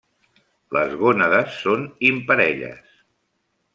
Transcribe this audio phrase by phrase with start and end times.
[0.77, 2.99] Les gònades són imparelles.